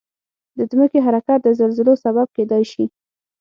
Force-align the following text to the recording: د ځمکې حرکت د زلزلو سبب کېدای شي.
د 0.57 0.59
ځمکې 0.71 0.99
حرکت 1.05 1.39
د 1.43 1.47
زلزلو 1.59 1.93
سبب 2.05 2.27
کېدای 2.37 2.63
شي. 2.71 2.85